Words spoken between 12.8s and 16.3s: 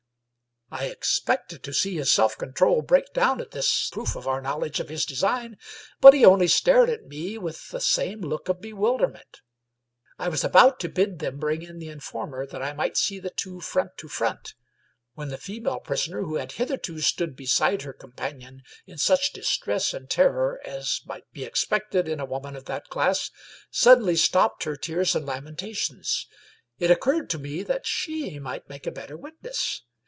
see the two front to front, when the female prisoner,